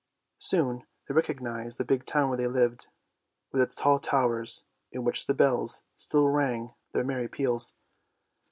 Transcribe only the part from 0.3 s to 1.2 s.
Soon they